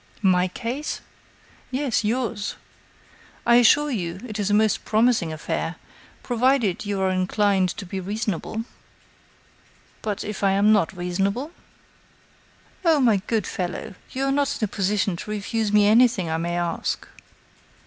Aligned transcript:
"My 0.23 0.47
case?" 0.47 0.99
"Yes, 1.69 2.03
yours. 2.03 2.55
I 3.45 3.57
assure 3.57 3.91
you 3.91 4.19
it 4.25 4.39
is 4.39 4.49
a 4.49 4.53
most 4.55 4.83
promising 4.83 5.31
affair, 5.31 5.75
provided 6.23 6.87
you 6.87 6.99
are 7.01 7.11
inclined 7.11 7.69
to 7.77 7.85
be 7.85 7.99
reasonable." 7.99 8.65
"But 10.01 10.23
if 10.23 10.43
I 10.43 10.53
am 10.53 10.73
not 10.73 10.91
reasonable?" 10.97 11.51
"Oh! 12.83 12.99
my 12.99 13.17
good 13.27 13.45
fellow, 13.45 13.93
you 14.09 14.23
are 14.25 14.31
not 14.31 14.57
in 14.59 14.65
a 14.65 14.67
position 14.67 15.15
to 15.17 15.29
refuse 15.29 15.71
me 15.71 15.85
anything 15.85 16.31
I 16.31 16.37
may 16.37 16.57
ask." 16.57 17.07